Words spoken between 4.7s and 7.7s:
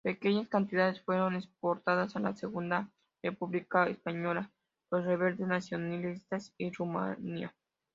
los Rebeldes Nacionalistas y Rumania.